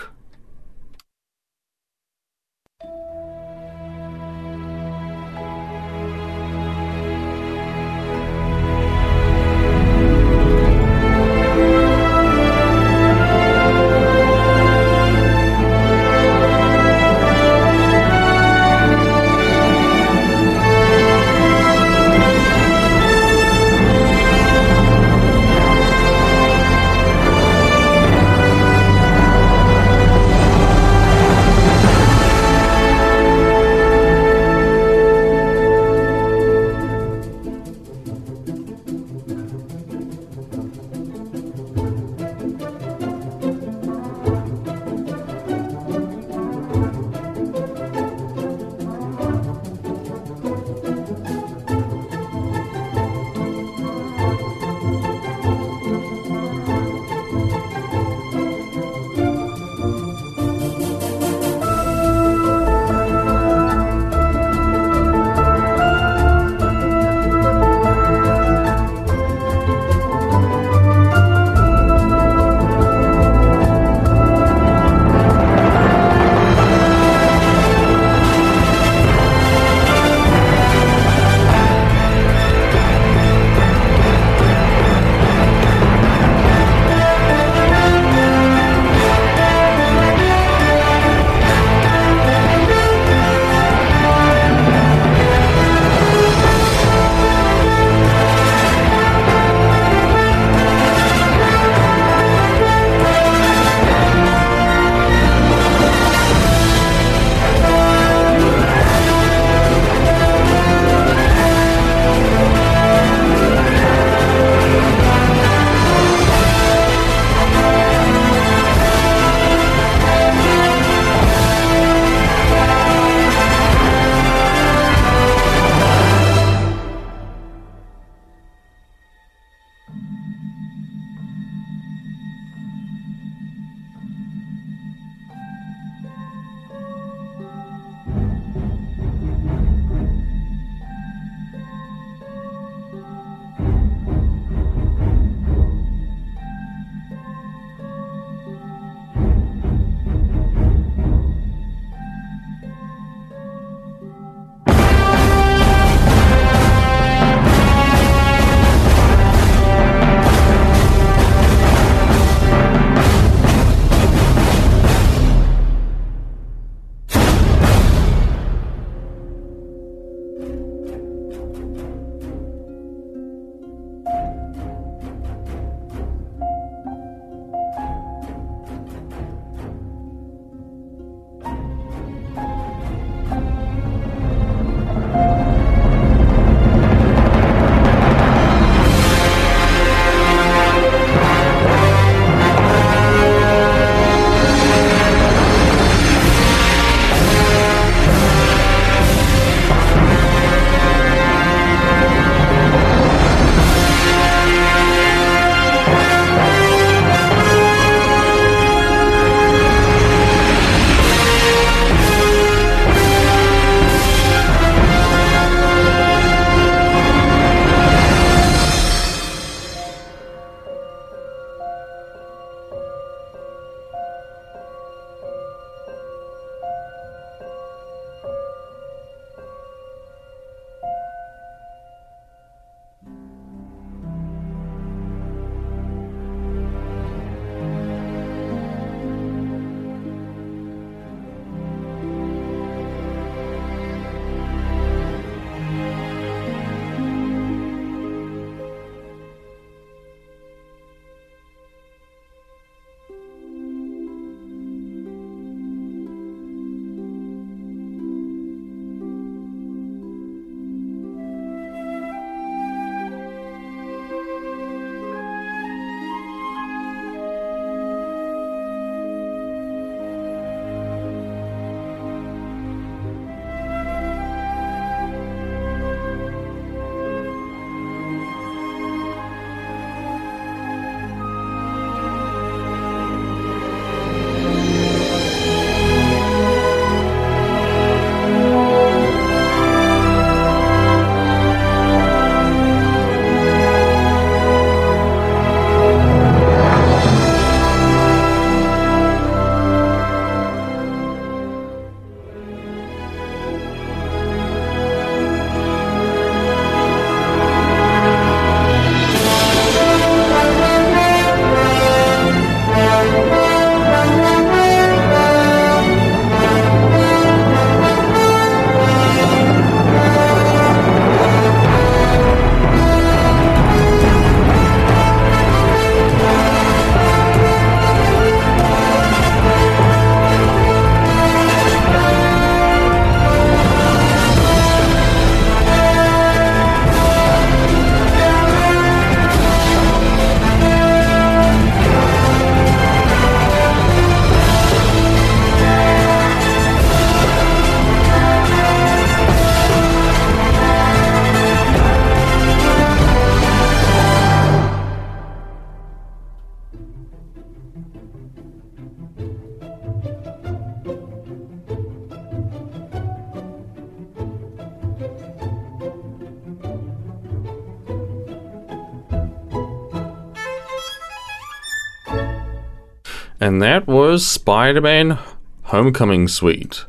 Spider 374.20 374.82
Man 374.82 375.18
Homecoming 375.64 376.28
Suite. 376.28 376.86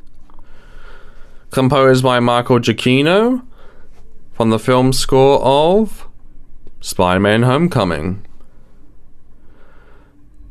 Composed 1.51 2.03
by 2.03 2.21
Michael 2.21 2.59
Giacchino 2.59 3.45
from 4.33 4.51
the 4.51 4.59
film 4.59 4.93
score 4.93 5.41
of 5.43 6.07
Spider 6.81 7.21
Man 7.21 7.43
Homecoming. 7.43 8.27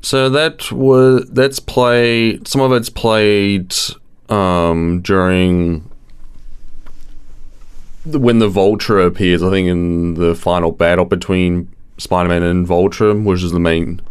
So 0.02 0.30
that 0.30 0.72
was 0.72 1.30
that's 1.30 1.60
played. 1.60 2.48
Some 2.48 2.62
of 2.62 2.72
it's 2.72 2.90
played 2.90 3.76
um, 4.30 5.02
during 5.02 5.90
the, 8.06 8.20
when 8.20 8.40
the 8.40 8.48
Vulture 8.48 9.00
appears. 9.00 9.44
I 9.44 9.50
think 9.50 9.68
in 9.68 10.14
the 10.14 10.36
final 10.36 10.72
battle 10.72 11.06
between 11.06 11.74
Spider-Man 11.98 12.44
and 12.44 12.66
Vulture, 12.66 13.14
which 13.14 13.44
is 13.44 13.52
the 13.52 13.60
main 13.60 14.02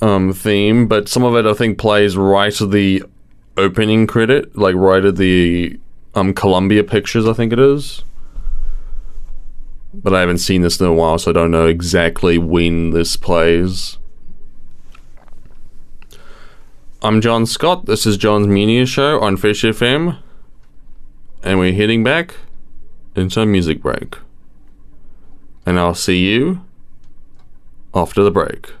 um, 0.00 0.32
theme. 0.32 0.88
But 0.88 1.08
some 1.08 1.24
of 1.24 1.34
it, 1.36 1.46
I 1.46 1.54
think, 1.54 1.78
plays 1.78 2.16
right 2.16 2.60
at 2.60 2.70
the 2.70 3.02
opening 3.56 4.06
credit, 4.06 4.56
like 4.56 4.74
right 4.74 5.04
at 5.04 5.16
the 5.16 5.78
um, 6.14 6.34
Columbia 6.34 6.84
Pictures. 6.84 7.26
I 7.26 7.32
think 7.32 7.52
it 7.52 7.58
is 7.58 8.02
but 10.02 10.14
I 10.14 10.20
haven't 10.20 10.38
seen 10.38 10.62
this 10.62 10.80
in 10.80 10.86
a 10.86 10.92
while, 10.92 11.18
so 11.18 11.30
I 11.30 11.34
don't 11.34 11.50
know 11.50 11.66
exactly 11.66 12.38
when 12.38 12.90
this 12.90 13.16
plays. 13.16 13.98
I'm 17.02 17.20
John 17.20 17.46
Scott. 17.46 17.86
This 17.86 18.06
is 18.06 18.16
John's 18.16 18.46
Media 18.46 18.84
Show 18.84 19.20
on 19.20 19.36
Fresh 19.36 19.62
FM, 19.62 20.18
and 21.42 21.58
we're 21.58 21.72
heading 21.72 22.04
back 22.04 22.34
into 23.14 23.40
a 23.40 23.46
music 23.46 23.80
break. 23.80 24.16
And 25.64 25.78
I'll 25.78 25.94
see 25.94 26.28
you 26.28 26.64
after 27.94 28.22
the 28.22 28.30
break. 28.30 28.72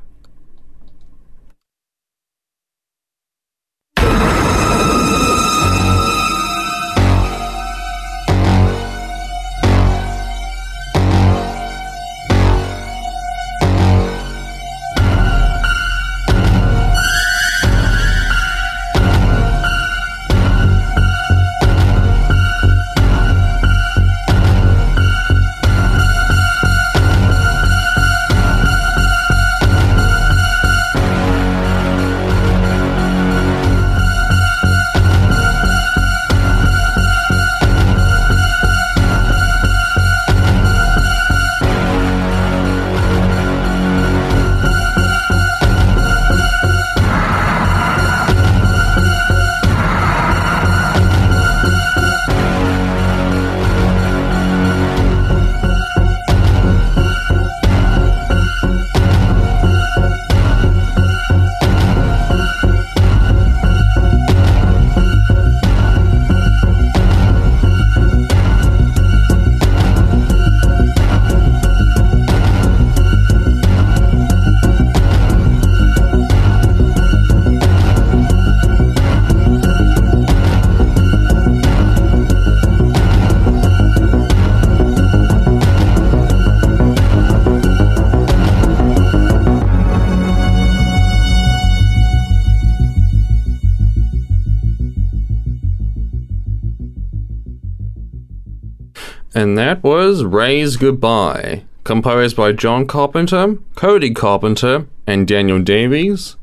And 99.36 99.58
that 99.58 99.82
was 99.82 100.24
Ray's 100.24 100.78
Goodbye, 100.78 101.64
composed 101.84 102.36
by 102.36 102.52
John 102.52 102.86
Carpenter, 102.86 103.58
Cody 103.74 104.14
Carpenter, 104.14 104.86
and 105.06 105.28
Daniel 105.28 105.60
Davies, 105.60 106.36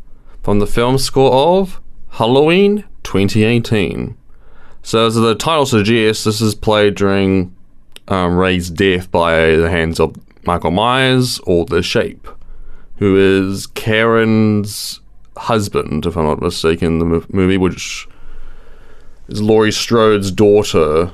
from 0.44 0.60
the 0.60 0.68
film 0.68 1.00
score 1.00 1.34
of 1.34 1.82
Halloween 2.10 2.84
2018. 3.02 4.16
So, 4.84 5.08
as 5.08 5.16
the 5.16 5.34
title 5.34 5.66
suggests, 5.66 6.24
this 6.24 6.40
is 6.40 6.54
played 6.54 6.94
during 6.94 7.56
um, 8.10 8.38
Ray's 8.38 8.70
death 8.70 9.10
by 9.10 9.56
the 9.56 9.72
hands 9.72 10.00
of 10.00 10.16
Michael 10.46 10.70
Myers 10.70 11.40
or 11.48 11.66
The 11.66 11.82
Shape, 11.82 12.28
who 12.98 13.18
is 13.18 13.66
Karen's 13.66 15.02
husband, 15.36 16.06
if 16.06 16.16
I'm 16.16 16.26
not 16.26 16.44
mistaken, 16.44 17.02
in 17.02 17.10
the 17.10 17.26
movie, 17.30 17.58
which 17.58 18.08
is 19.30 19.42
Laurie 19.42 19.72
Strode's 19.72 20.30
daughter 20.30 21.12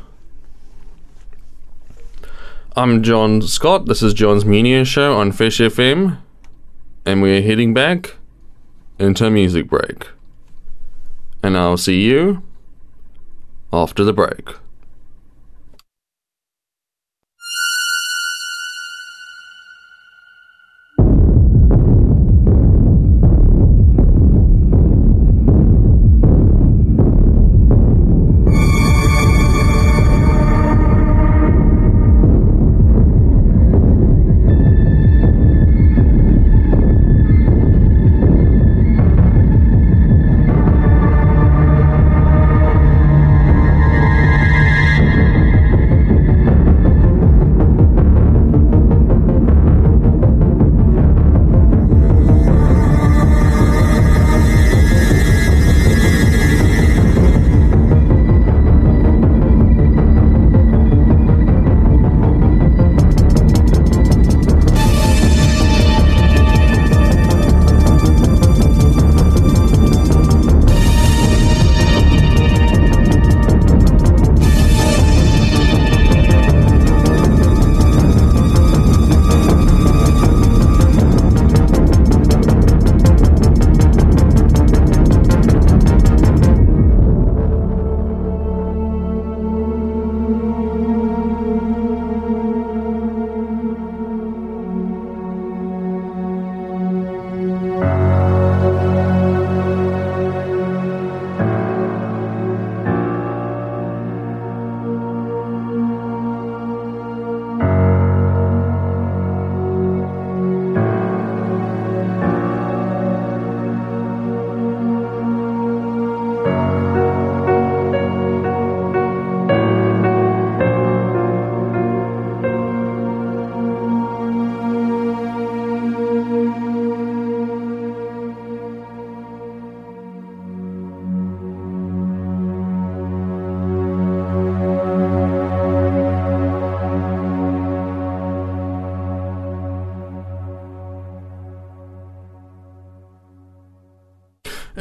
I'm 2.80 3.04
John 3.04 3.42
Scott. 3.42 3.88
This 3.88 4.02
is 4.02 4.14
John's 4.14 4.46
Media 4.46 4.86
Show 4.86 5.18
on 5.18 5.34
Fresh 5.34 5.58
FM, 5.58 6.18
and 7.06 7.22
we're 7.22 7.42
heading 7.42 7.74
back 7.74 8.16
into 8.98 9.26
a 9.26 9.30
music 9.30 9.68
break. 9.68 10.08
And 11.44 11.58
I'll 11.58 11.76
see 11.76 12.04
you 12.04 12.42
after 13.74 14.06
the 14.06 14.14
break. 14.14 14.52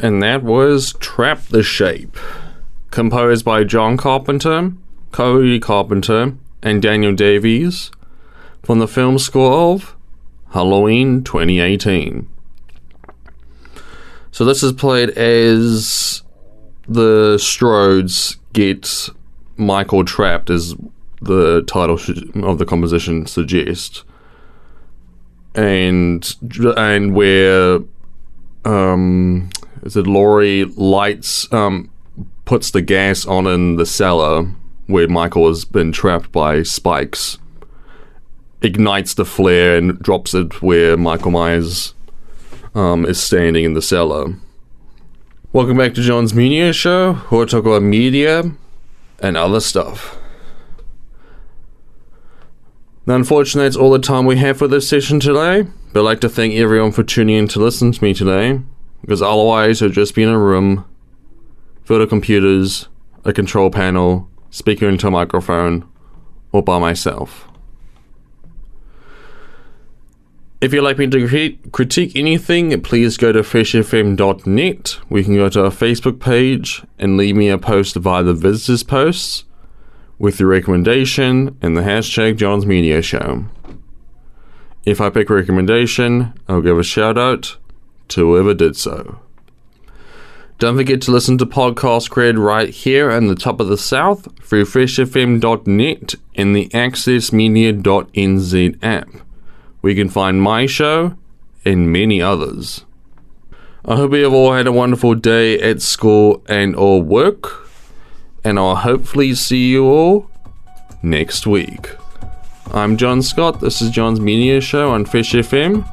And 0.01 0.23
that 0.23 0.43
was 0.43 0.93
Trap 0.93 1.43
the 1.47 1.61
Shape, 1.61 2.17
composed 2.89 3.43
by 3.43 3.65
John 3.65 3.97
Carpenter, 3.97 4.71
Cody 5.11 5.59
Carpenter, 5.59 6.35
and 6.63 6.81
Daniel 6.81 7.13
Davies 7.13 7.91
from 8.63 8.79
the 8.79 8.87
film 8.87 9.19
score 9.19 9.73
of 9.73 9.97
Halloween 10.51 11.21
2018. 11.23 12.29
So 14.31 14.45
this 14.45 14.63
is 14.63 14.71
played 14.71 15.09
as 15.11 16.23
the 16.87 17.35
Strodes 17.35 18.37
get 18.53 19.09
Michael 19.57 20.05
trapped, 20.05 20.49
as 20.49 20.75
the 21.21 21.61
title 21.63 21.99
of 22.47 22.57
the 22.57 22.65
composition 22.65 23.25
suggests, 23.25 24.05
and 25.53 26.35
and 26.77 27.13
where 27.13 27.79
um, 28.63 29.49
is 29.83 29.95
it 29.95 30.07
Laurie 30.07 30.65
lights 30.65 31.51
um, 31.53 31.89
puts 32.45 32.71
the 32.71 32.81
gas 32.81 33.25
on 33.25 33.47
in 33.47 33.75
the 33.75 33.85
cellar 33.85 34.43
where 34.87 35.07
Michael 35.07 35.47
has 35.47 35.65
been 35.65 35.91
trapped 35.91 36.31
by 36.31 36.63
spikes, 36.63 37.37
ignites 38.61 39.13
the 39.13 39.25
flare 39.25 39.77
and 39.77 39.99
drops 39.99 40.33
it 40.33 40.61
where 40.61 40.97
Michael 40.97 41.31
Myers 41.31 41.93
um, 42.73 43.05
is 43.05 43.21
standing 43.21 43.65
in 43.65 43.73
the 43.73 43.81
cellar. 43.81 44.33
Welcome 45.53 45.77
back 45.77 45.93
to 45.95 46.01
John's 46.01 46.33
Media 46.33 46.73
Show, 46.73 47.13
where 47.29 47.45
talk 47.45 47.65
about 47.65 47.83
media 47.83 48.51
and 49.19 49.37
other 49.37 49.59
stuff. 49.59 50.17
Now, 53.05 53.15
unfortunately, 53.15 53.67
that's 53.67 53.75
all 53.75 53.91
the 53.91 53.99
time 53.99 54.25
we 54.25 54.37
have 54.37 54.57
for 54.57 54.67
this 54.67 54.87
session 54.87 55.19
today. 55.19 55.65
But 55.91 56.01
I'd 56.01 56.03
like 56.03 56.21
to 56.21 56.29
thank 56.29 56.53
everyone 56.53 56.91
for 56.91 57.03
tuning 57.03 57.35
in 57.35 57.47
to 57.49 57.59
listen 57.59 57.91
to 57.91 58.03
me 58.03 58.13
today, 58.13 58.61
because 59.01 59.21
otherwise, 59.21 59.81
it'd 59.81 59.93
just 59.93 60.15
be 60.15 60.23
in 60.23 60.29
a 60.29 60.39
room 60.39 60.85
filled 61.83 62.01
with 62.01 62.09
computers, 62.09 62.87
a 63.25 63.33
control 63.33 63.71
panel, 63.71 64.29
speaker 64.51 64.87
into 64.87 65.07
a 65.07 65.11
microphone, 65.11 65.87
or 66.51 66.61
by 66.61 66.79
myself. 66.79 67.47
If 70.61 70.73
you'd 70.73 70.81
like 70.81 70.97
me 70.97 71.07
to 71.07 71.57
critique 71.71 72.17
anything, 72.17 72.81
please 72.81 73.15
go 73.15 73.31
to 73.31 73.39
freshfm.net. 73.39 74.99
We 75.09 75.23
can 75.23 75.35
go 75.35 75.47
to 75.47 75.63
our 75.63 75.71
Facebook 75.71 76.19
page 76.19 76.83
and 76.97 77.15
leave 77.15 77.35
me 77.35 77.47
a 77.47 77.57
post 77.57 77.95
via 77.95 78.23
the 78.23 78.33
visitors 78.33 78.83
posts 78.83 79.45
with 80.17 80.41
your 80.41 80.49
recommendation 80.49 81.57
and 81.61 81.77
the 81.77 81.81
hashtag 81.81 82.35
John's 82.35 82.65
Media 82.65 83.01
Show. 83.01 83.45
If 84.85 84.99
I 84.99 85.09
pick 85.09 85.29
a 85.29 85.33
recommendation, 85.33 86.33
I'll 86.49 86.61
give 86.61 86.77
a 86.77 86.83
shout 86.83 87.17
out 87.17 87.55
to 88.09 88.21
whoever 88.21 88.53
did 88.53 88.75
so. 88.75 89.19
Don't 90.57 90.77
forget 90.77 91.01
to 91.03 91.11
listen 91.11 91.37
to 91.37 91.45
podcasts 91.45 92.09
created 92.09 92.37
right 92.37 92.69
here 92.69 93.09
in 93.09 93.27
the 93.27 93.35
top 93.35 93.61
of 93.61 93.67
the 93.67 93.77
South 93.77 94.27
through 94.43 94.65
freshfm.net 94.65 96.15
and 96.35 96.55
the 96.55 96.67
accessmedia.nz 96.69 98.83
app 98.83 99.09
you 99.83 99.95
can 99.95 100.09
find 100.09 100.41
my 100.41 100.65
show 100.65 101.15
and 101.65 101.91
many 101.91 102.21
others. 102.21 102.85
I 103.85 103.95
hope 103.95 104.13
you 104.13 104.23
have 104.23 104.33
all 104.33 104.53
had 104.53 104.67
a 104.67 104.71
wonderful 104.71 105.15
day 105.15 105.59
at 105.59 105.81
school 105.81 106.43
and 106.47 106.75
or 106.75 107.01
work, 107.01 107.69
and 108.43 108.59
I'll 108.59 108.75
hopefully 108.75 109.33
see 109.33 109.69
you 109.69 109.85
all 109.85 110.29
next 111.01 111.47
week. 111.47 111.95
I'm 112.71 112.97
John 112.97 113.21
Scott, 113.21 113.61
this 113.61 113.81
is 113.81 113.89
John's 113.89 114.19
Media 114.19 114.61
Show 114.61 114.91
on 114.91 115.05
Fresh 115.05 115.31
FM, 115.31 115.87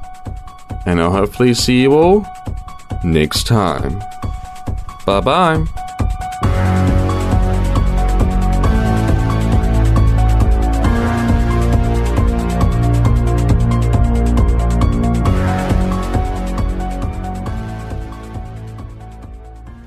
and 0.86 1.00
I'll 1.00 1.12
hopefully 1.12 1.52
see 1.52 1.82
you 1.82 1.92
all 1.92 2.26
next 3.04 3.46
time. 3.46 3.98
Bye 5.04 5.20
bye. 5.20 5.66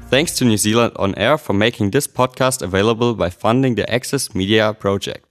Thanks 0.10 0.34
to 0.38 0.46
New 0.46 0.58
Zealand 0.58 0.94
On 0.96 1.14
Air 1.16 1.38
for 1.38 1.54
making 1.54 1.92
this 1.92 2.08
podcast 2.08 2.64
available 2.64 3.14
by 3.14 3.30
funding 3.30 3.76
the 3.76 3.88
Access 3.94 4.34
Media 4.34 4.74
project. 4.74 5.24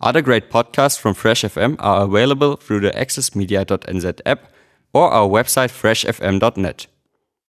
Other 0.00 0.22
great 0.22 0.50
podcasts 0.50 0.98
from 0.98 1.14
Fresh 1.14 1.42
FM 1.42 1.74
are 1.80 2.04
available 2.04 2.54
through 2.54 2.80
the 2.80 2.92
accessmedia.nz 2.92 4.20
app 4.24 4.52
or 4.92 5.10
our 5.10 5.28
website 5.28 5.70
freshfm.net. 5.70 6.86